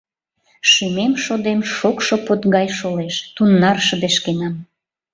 [0.71, 4.53] Шӱмем-шодем шокшо под гай шолеш— тунар шыдешкенам.